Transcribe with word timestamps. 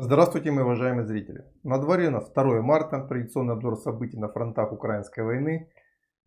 Здравствуйте, 0.00 0.52
мои 0.52 0.62
уважаемые 0.62 1.04
зрители. 1.04 1.44
На 1.64 1.76
дворе 1.76 2.06
у 2.06 2.12
нас 2.12 2.30
2 2.30 2.62
марта, 2.62 3.00
традиционный 3.00 3.54
обзор 3.54 3.76
событий 3.78 4.16
на 4.16 4.28
фронтах 4.28 4.72
украинской 4.72 5.24
войны. 5.24 5.70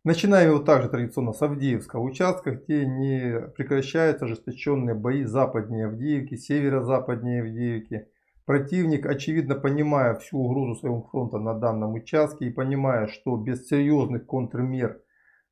Начинаем 0.03 0.49
его 0.49 0.59
также 0.59 0.89
традиционно 0.89 1.31
с 1.31 1.41
Авдеевского 1.41 2.01
участка, 2.01 2.51
где 2.51 2.85
не 2.85 3.39
прекращаются 3.55 4.25
ожесточенные 4.25 4.93
бои 4.93 5.23
западнее 5.23 5.85
Авдеевки, 5.85 6.35
северо-западнее 6.35 7.43
Авдеевки. 7.43 8.09
Противник, 8.43 9.05
очевидно 9.05 9.55
понимая 9.55 10.15
всю 10.15 10.39
угрозу 10.39 10.77
своего 10.77 11.03
фронта 11.03 11.39
на 11.39 11.53
данном 11.53 11.93
участке 11.93 12.47
и 12.47 12.53
понимая, 12.53 13.07
что 13.07 13.37
без 13.37 13.69
серьезных 13.69 14.25
контрмер 14.25 14.99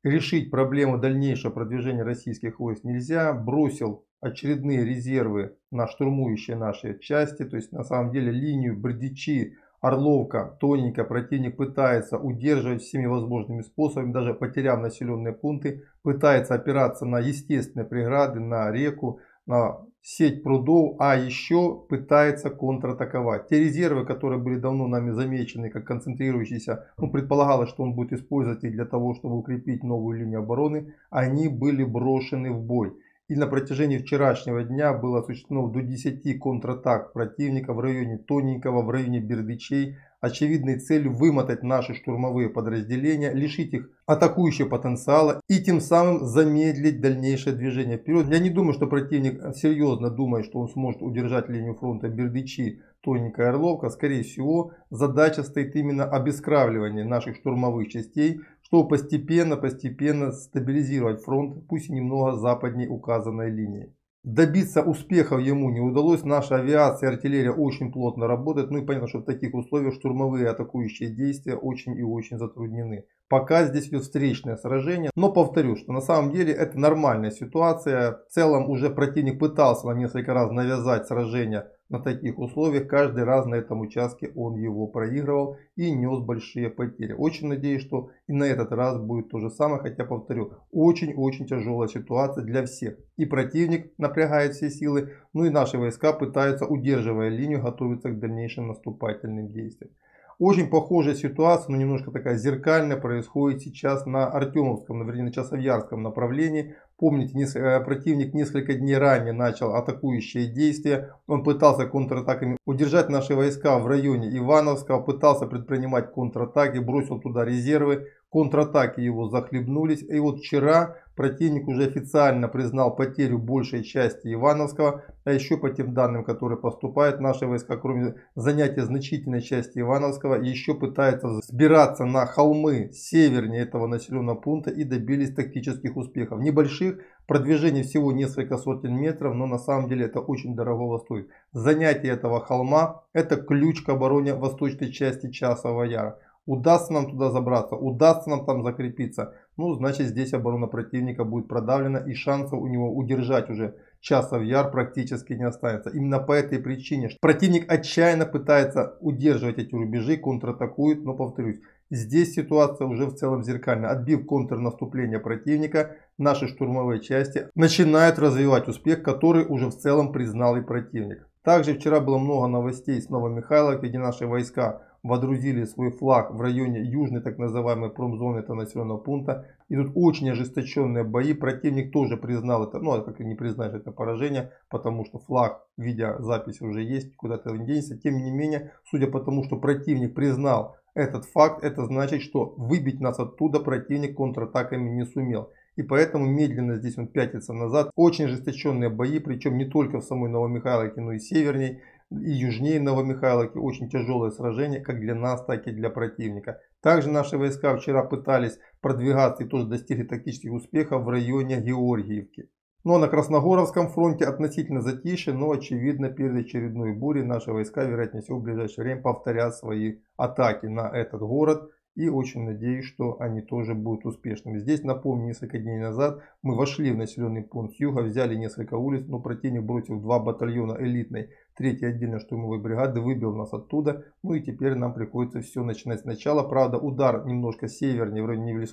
решить 0.02 0.50
проблему 0.50 0.98
дальнейшего 0.98 1.52
продвижения 1.52 2.02
российских 2.02 2.60
войск 2.60 2.84
нельзя, 2.84 3.32
бросил 3.32 4.04
очередные 4.20 4.84
резервы 4.84 5.56
на 5.70 5.86
штурмующие 5.86 6.56
наши 6.56 6.98
части. 6.98 7.44
То 7.44 7.56
есть 7.56 7.72
на 7.72 7.84
самом 7.84 8.12
деле 8.12 8.30
линию 8.30 8.76
Бердичи, 8.76 9.56
Орловка, 9.80 10.58
тоненько 10.60 11.04
противник 11.04 11.56
пытается 11.56 12.18
удерживать 12.18 12.82
всеми 12.82 13.06
возможными 13.06 13.62
способами, 13.62 14.12
даже 14.12 14.34
потеряв 14.34 14.80
населенные 14.80 15.32
пункты, 15.32 15.84
пытается 16.02 16.54
опираться 16.54 17.06
на 17.06 17.18
естественные 17.18 17.86
преграды, 17.86 18.40
на 18.40 18.70
реку, 18.70 19.20
на 19.46 19.78
сеть 20.02 20.42
прудов, 20.42 20.96
а 20.98 21.16
еще 21.16 21.78
пытается 21.88 22.50
контратаковать. 22.50 23.48
Те 23.48 23.58
резервы, 23.58 24.04
которые 24.04 24.38
были 24.38 24.56
давно 24.56 24.86
нами 24.86 25.12
замечены 25.12 25.70
как 25.70 25.86
концентрирующиеся, 25.86 26.86
ну, 26.98 27.10
предполагалось, 27.10 27.70
что 27.70 27.82
он 27.82 27.94
будет 27.94 28.12
использовать 28.12 28.64
их 28.64 28.72
для 28.72 28.84
того, 28.84 29.14
чтобы 29.14 29.38
укрепить 29.38 29.82
новую 29.82 30.18
линию 30.18 30.40
обороны, 30.40 30.94
они 31.10 31.48
были 31.48 31.84
брошены 31.84 32.50
в 32.50 32.62
бой. 32.62 32.94
И 33.30 33.36
на 33.36 33.46
протяжении 33.46 33.98
вчерашнего 33.98 34.64
дня 34.64 34.92
было 34.92 35.20
осуществлено 35.20 35.68
до 35.68 35.82
10 35.82 36.40
контратак 36.40 37.12
противника 37.12 37.72
в 37.72 37.78
районе 37.78 38.18
Тоненького, 38.18 38.82
в 38.82 38.90
районе 38.90 39.20
Бердычей. 39.20 39.98
Очевидной 40.20 40.80
целью 40.80 41.12
вымотать 41.12 41.62
наши 41.62 41.94
штурмовые 41.94 42.48
подразделения, 42.48 43.32
лишить 43.32 43.72
их 43.72 43.88
атакующего 44.04 44.68
потенциала 44.68 45.40
и 45.48 45.62
тем 45.62 45.80
самым 45.80 46.26
замедлить 46.26 47.00
дальнейшее 47.00 47.54
движение 47.54 47.98
вперед. 47.98 48.26
Я 48.28 48.40
не 48.40 48.50
думаю, 48.50 48.72
что 48.72 48.88
противник 48.88 49.54
серьезно 49.54 50.10
думает, 50.10 50.46
что 50.46 50.58
он 50.58 50.68
сможет 50.68 51.00
удержать 51.00 51.48
линию 51.48 51.76
фронта 51.76 52.08
Бердычи, 52.08 52.82
Тоненькая 53.00 53.50
Орловка. 53.50 53.88
Скорее 53.90 54.24
всего, 54.24 54.72
задача 54.90 55.42
стоит 55.42 55.74
именно 55.76 56.04
обескравливание 56.04 57.04
наших 57.04 57.36
штурмовых 57.36 57.88
частей, 57.88 58.40
чтобы 58.70 58.88
постепенно-постепенно 58.88 60.30
стабилизировать 60.30 61.24
фронт, 61.24 61.66
пусть 61.68 61.90
немного 61.90 62.36
западнее 62.36 62.88
указанной 62.88 63.50
линии. 63.50 63.92
Добиться 64.22 64.82
успехов 64.82 65.40
ему 65.40 65.70
не 65.70 65.80
удалось. 65.80 66.22
Наша 66.24 66.56
авиация 66.56 67.10
и 67.10 67.14
артиллерия 67.14 67.50
очень 67.50 67.90
плотно 67.90 68.28
работают. 68.28 68.70
Ну 68.70 68.78
и 68.78 68.84
понятно, 68.84 69.08
что 69.08 69.18
в 69.18 69.24
таких 69.24 69.54
условиях 69.54 69.94
штурмовые 69.94 70.48
атакующие 70.48 71.10
действия 71.10 71.56
очень 71.56 71.96
и 71.96 72.02
очень 72.02 72.38
затруднены. 72.38 73.06
Пока 73.28 73.64
здесь 73.64 73.88
идет 73.88 74.02
встречное 74.02 74.56
сражение. 74.56 75.10
Но 75.16 75.32
повторю, 75.32 75.74
что 75.76 75.92
на 75.92 76.02
самом 76.02 76.32
деле 76.32 76.52
это 76.52 76.78
нормальная 76.78 77.30
ситуация. 77.30 78.20
В 78.28 78.32
целом 78.32 78.68
уже 78.68 78.90
противник 78.90 79.40
пытался 79.40 79.88
на 79.88 79.94
несколько 79.94 80.34
раз 80.34 80.50
навязать 80.52 81.06
сражение 81.06 81.66
на 81.90 81.98
таких 81.98 82.38
условиях. 82.38 82.88
Каждый 82.88 83.24
раз 83.24 83.46
на 83.46 83.56
этом 83.56 83.80
участке 83.80 84.32
он 84.34 84.56
его 84.56 84.86
проигрывал 84.86 85.58
и 85.76 85.90
нес 85.90 86.20
большие 86.20 86.70
потери. 86.70 87.12
Очень 87.12 87.48
надеюсь, 87.48 87.82
что 87.82 88.10
и 88.28 88.32
на 88.32 88.44
этот 88.44 88.72
раз 88.72 88.98
будет 88.98 89.28
то 89.28 89.40
же 89.40 89.50
самое. 89.50 89.82
Хотя 89.82 90.04
повторю, 90.04 90.52
очень-очень 90.70 91.46
тяжелая 91.46 91.88
ситуация 91.88 92.44
для 92.44 92.64
всех. 92.64 92.96
И 93.16 93.26
противник 93.26 93.92
напрягает 93.98 94.54
все 94.54 94.70
силы, 94.70 95.10
ну 95.34 95.44
и 95.44 95.50
наши 95.50 95.76
войска 95.76 96.12
пытаются, 96.12 96.64
удерживая 96.64 97.28
линию, 97.28 97.62
готовиться 97.62 98.08
к 98.10 98.18
дальнейшим 98.18 98.68
наступательным 98.68 99.52
действиям. 99.52 99.92
Очень 100.40 100.70
похожая 100.70 101.14
ситуация, 101.14 101.70
но 101.70 101.76
немножко 101.76 102.10
такая 102.10 102.38
зеркальная, 102.38 102.96
происходит 102.96 103.60
сейчас 103.60 104.06
на 104.06 104.26
Артемовском, 104.26 105.06
вернее 105.06 105.24
на 105.24 105.32
Часовьярском 105.34 106.02
направлении. 106.02 106.76
Помните, 106.96 107.38
э, 107.58 107.80
противник 107.80 108.32
несколько 108.32 108.72
дней 108.72 108.96
ранее 108.96 109.34
начал 109.34 109.74
атакующие 109.74 110.46
действия. 110.46 111.14
Он 111.26 111.44
пытался 111.44 111.84
контратаками 111.84 112.56
удержать 112.64 113.10
наши 113.10 113.34
войска 113.34 113.78
в 113.78 113.86
районе 113.86 114.34
Ивановского, 114.38 115.02
пытался 115.02 115.46
предпринимать 115.46 116.10
контратаки, 116.10 116.78
бросил 116.78 117.20
туда 117.20 117.44
резервы. 117.44 118.08
Контратаки 118.30 119.00
его 119.00 119.28
захлебнулись. 119.28 120.02
И 120.02 120.18
вот 120.20 120.38
вчера 120.38 120.96
противник 121.16 121.66
уже 121.66 121.84
официально 121.84 122.46
признал 122.46 122.94
потерю 122.94 123.38
большей 123.38 123.82
части 123.82 124.32
Ивановского. 124.32 125.02
А 125.24 125.32
еще 125.32 125.56
по 125.56 125.68
тем 125.70 125.94
данным, 125.94 126.22
которые 126.22 126.56
поступают, 126.56 127.20
наши 127.20 127.46
войска, 127.46 127.76
кроме 127.76 128.14
занятия 128.36 128.84
значительной 128.84 129.42
части 129.42 129.80
Ивановского, 129.80 130.36
еще 130.36 130.74
пытаются 130.74 131.40
сбираться 131.42 132.04
на 132.04 132.24
холмы 132.24 132.90
севернее 132.92 133.62
этого 133.62 133.88
населенного 133.88 134.36
пункта 134.36 134.70
и 134.70 134.84
добились 134.84 135.34
тактических 135.34 135.96
успехов. 135.96 136.40
Небольших, 136.40 137.00
продвижение 137.26 137.82
всего 137.82 138.12
несколько 138.12 138.56
сотен 138.56 138.94
метров, 138.94 139.34
но 139.34 139.46
на 139.46 139.58
самом 139.58 139.88
деле 139.88 140.06
это 140.06 140.20
очень 140.20 140.54
дорого 140.54 140.98
стоит. 140.98 141.28
Занятие 141.52 142.10
этого 142.10 142.40
холма– 142.40 143.02
это 143.12 143.36
ключ 143.36 143.82
к 143.82 143.88
обороне 143.88 144.34
восточной 144.34 144.92
части 144.92 145.30
Часового 145.30 145.82
Яра. 145.82 146.18
Удастся 146.46 146.92
нам 146.92 147.10
туда 147.10 147.30
забраться, 147.30 147.76
удастся 147.76 148.30
нам 148.30 148.44
там 148.46 148.64
закрепиться, 148.64 149.34
ну 149.56 149.74
значит 149.74 150.08
здесь 150.08 150.32
оборона 150.32 150.66
противника 150.66 151.24
будет 151.24 151.48
продавлена 151.48 151.98
и 151.98 152.14
шансов 152.14 152.58
у 152.58 152.66
него 152.66 152.92
удержать 152.96 153.50
уже 153.50 153.76
часов 154.00 154.42
яр 154.42 154.70
практически 154.70 155.34
не 155.34 155.44
останется. 155.44 155.90
Именно 155.90 156.18
по 156.18 156.32
этой 156.32 156.58
причине 156.58 157.10
противник 157.20 157.70
отчаянно 157.70 158.26
пытается 158.26 158.96
удерживать 159.00 159.58
эти 159.58 159.74
рубежи, 159.74 160.16
контратакует, 160.16 161.04
но 161.04 161.14
повторюсь, 161.14 161.60
здесь 161.90 162.34
ситуация 162.34 162.86
уже 162.86 163.06
в 163.06 163.14
целом 163.14 163.44
зеркальная. 163.44 163.90
Отбив 163.90 164.26
контрнаступление 164.26 165.18
противника, 165.18 165.96
наши 166.18 166.48
штурмовые 166.48 167.00
части 167.00 167.48
начинают 167.54 168.18
развивать 168.18 168.66
успех, 168.66 169.02
который 169.02 169.44
уже 169.44 169.66
в 169.66 169.76
целом 169.76 170.12
признал 170.12 170.56
и 170.56 170.62
противник. 170.62 171.29
Также 171.42 171.74
вчера 171.74 172.00
было 172.00 172.18
много 172.18 172.46
новостей 172.46 173.00
с 173.00 173.08
Новомихайловки, 173.08 173.86
где 173.86 173.98
наши 173.98 174.26
войска 174.26 174.82
водрузили 175.02 175.64
свой 175.64 175.90
флаг 175.90 176.32
в 176.32 176.40
районе 176.40 176.82
южной 176.82 177.22
так 177.22 177.38
называемой 177.38 177.90
промзоны 177.90 178.38
этого 178.40 178.56
населенного 178.56 178.98
пункта. 178.98 179.46
И 179.68 179.76
тут 179.76 179.92
очень 179.94 180.30
ожесточенные 180.30 181.04
бои. 181.04 181.32
Противник 181.32 181.92
тоже 181.92 182.16
признал 182.16 182.68
это, 182.68 182.78
ну 182.78 182.92
а 182.92 183.02
как 183.02 183.20
и 183.20 183.24
не 183.24 183.34
признаешь 183.34 183.72
это 183.72 183.92
поражение, 183.92 184.52
потому 184.68 185.06
что 185.06 185.18
флаг, 185.18 185.64
видеозапись 185.78 186.60
уже 186.60 186.82
есть, 186.82 187.16
куда-то 187.16 187.50
не 187.52 187.64
денется. 187.64 187.98
Тем 187.98 188.22
не 188.22 188.30
менее, 188.30 188.72
судя 188.90 189.06
по 189.06 189.20
тому, 189.20 189.42
что 189.44 189.56
противник 189.56 190.14
признал 190.14 190.76
этот 190.94 191.24
факт, 191.24 191.64
это 191.64 191.86
значит, 191.86 192.20
что 192.20 192.52
выбить 192.56 193.00
нас 193.00 193.18
оттуда 193.18 193.60
противник 193.60 194.16
контратаками 194.16 194.90
не 194.90 195.06
сумел. 195.06 195.50
И 195.76 195.82
поэтому 195.82 196.26
медленно 196.26 196.76
здесь 196.76 196.98
он 196.98 197.08
пятится 197.08 197.52
назад. 197.52 197.90
Очень 197.94 198.26
ожесточенные 198.26 198.90
бои, 198.90 199.18
причем 199.18 199.56
не 199.56 199.64
только 199.64 200.00
в 200.00 200.04
самой 200.04 200.30
Новомихайловке, 200.30 201.00
но 201.00 201.12
и 201.12 201.18
северней 201.18 201.80
и 202.10 202.30
южнее 202.32 202.80
Новомихайловки 202.80 203.56
очень 203.56 203.88
тяжелое 203.88 204.30
сражение 204.30 204.80
как 204.80 205.00
для 205.00 205.14
нас, 205.14 205.44
так 205.44 205.68
и 205.68 205.72
для 205.72 205.90
противника. 205.90 206.60
Также 206.82 207.08
наши 207.08 207.38
войска 207.38 207.76
вчера 207.76 208.02
пытались 208.02 208.58
продвигаться 208.80 209.44
и 209.44 209.46
тоже 209.46 209.66
достигли 209.66 210.02
тактических 210.02 210.52
успехов 210.52 211.04
в 211.04 211.08
районе 211.08 211.60
Георгиевки. 211.60 212.50
Но 212.82 212.98
на 212.98 213.08
Красногоровском 213.08 213.88
фронте 213.90 214.24
относительно 214.24 214.80
затишье, 214.80 215.34
но 215.34 215.50
очевидно 215.50 216.08
перед 216.08 216.46
очередной 216.46 216.94
бурей 216.94 217.22
наши 217.22 217.52
войска, 217.52 217.84
вероятнее 217.84 218.22
всего, 218.22 218.38
в 218.38 218.42
ближайшее 218.42 218.84
время 218.84 219.02
повторят 219.02 219.54
свои 219.54 219.98
атаки 220.16 220.66
на 220.66 220.88
этот 220.88 221.20
город. 221.20 221.70
И 222.00 222.08
очень 222.08 222.44
надеюсь, 222.44 222.86
что 222.86 223.20
они 223.20 223.42
тоже 223.42 223.74
будут 223.74 224.06
успешными. 224.06 224.58
Здесь, 224.58 224.82
напомню, 224.82 225.26
несколько 225.26 225.58
дней 225.58 225.78
назад 225.78 226.22
мы 226.40 226.56
вошли 226.56 226.92
в 226.92 226.96
населенный 226.96 227.42
пункт 227.42 227.76
с 227.76 227.78
юга, 227.78 228.00
взяли 228.00 228.36
несколько 228.36 228.78
улиц, 228.78 229.04
но 229.06 229.18
противник 229.20 229.64
бросил 229.64 230.00
два 230.00 230.18
батальона 230.18 230.78
элитной 230.80 231.28
3 231.60 231.84
отдельной 231.84 232.20
штурмовой 232.20 232.58
бригады, 232.58 233.02
выбил 233.02 233.36
нас 233.36 233.52
оттуда. 233.52 234.06
Ну 234.22 234.32
и 234.32 234.40
теперь 234.40 234.76
нам 234.76 234.94
приходится 234.94 235.42
все 235.42 235.62
начинать 235.62 236.00
сначала. 236.00 236.42
Правда, 236.42 236.78
удар 236.78 237.26
немножко 237.26 237.68
севернее, 237.68 238.22
в 238.22 238.26
районе 238.26 238.66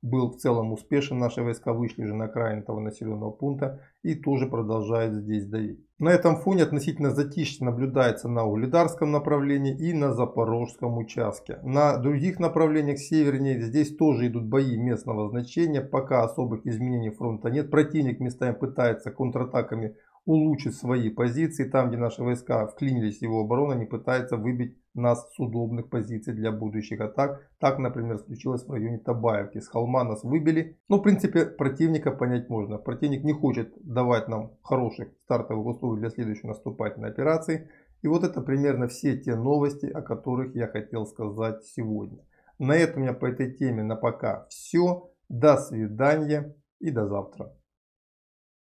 был 0.00 0.30
в 0.30 0.36
целом 0.36 0.72
успешен. 0.72 1.18
Наши 1.18 1.42
войска 1.42 1.72
вышли 1.72 2.04
уже 2.04 2.14
на 2.14 2.26
окраин 2.26 2.60
этого 2.60 2.78
населенного 2.78 3.32
пункта 3.32 3.80
и 4.04 4.14
тоже 4.14 4.46
продолжают 4.46 5.14
здесь 5.14 5.44
давить. 5.44 5.84
На 5.98 6.10
этом 6.10 6.36
фоне 6.36 6.62
относительно 6.62 7.10
затишье 7.10 7.66
наблюдается 7.66 8.28
на 8.28 8.44
Угледарском 8.44 9.10
направлении 9.10 9.76
и 9.76 9.92
на 9.92 10.12
Запорожском 10.12 10.98
участке. 10.98 11.58
На 11.64 11.98
других 11.98 12.38
направлениях 12.38 12.98
севернее 12.98 13.60
здесь 13.60 13.96
тоже 13.96 14.28
идут 14.28 14.44
бои 14.44 14.76
местного 14.76 15.28
значения. 15.28 15.80
Пока 15.80 16.22
особых 16.22 16.64
изменений 16.64 17.10
фронта 17.10 17.50
нет. 17.50 17.72
Противник 17.72 18.20
местами 18.20 18.54
пытается 18.54 19.10
контратаками 19.10 19.96
улучшить 20.30 20.76
свои 20.76 21.10
позиции. 21.10 21.68
Там, 21.68 21.88
где 21.88 21.98
наши 21.98 22.22
войска 22.22 22.64
вклинились 22.68 23.18
в 23.18 23.22
его 23.22 23.40
оборону, 23.40 23.72
они 23.72 23.84
пытаются 23.84 24.36
выбить 24.36 24.78
нас 24.94 25.28
с 25.34 25.40
удобных 25.40 25.90
позиций 25.90 26.34
для 26.34 26.52
будущих 26.52 27.00
атак. 27.00 27.50
Так, 27.58 27.80
например, 27.80 28.18
случилось 28.18 28.64
в 28.64 28.70
районе 28.70 28.98
Табаевки. 28.98 29.58
С 29.58 29.66
холма 29.66 30.04
нас 30.04 30.22
выбили. 30.22 30.78
Но, 30.88 30.98
в 30.98 31.02
принципе, 31.02 31.46
противника 31.46 32.12
понять 32.12 32.48
можно. 32.48 32.78
Противник 32.78 33.24
не 33.24 33.32
хочет 33.32 33.74
давать 33.82 34.28
нам 34.28 34.52
хороших 34.62 35.08
стартовых 35.24 35.66
условий 35.66 35.98
для 35.98 36.10
следующей 36.10 36.46
наступательной 36.46 37.10
операции. 37.10 37.68
И 38.02 38.06
вот 38.06 38.22
это 38.22 38.40
примерно 38.40 38.86
все 38.86 39.18
те 39.18 39.34
новости, 39.34 39.86
о 39.86 40.00
которых 40.00 40.54
я 40.54 40.68
хотел 40.68 41.06
сказать 41.06 41.64
сегодня. 41.64 42.24
На 42.60 42.76
этом 42.76 43.00
у 43.00 43.02
меня 43.02 43.14
по 43.14 43.26
этой 43.26 43.52
теме 43.52 43.82
на 43.82 43.96
пока 43.96 44.46
все. 44.48 45.10
До 45.28 45.56
свидания 45.56 46.54
и 46.78 46.90
до 46.90 47.06
завтра. 47.06 47.52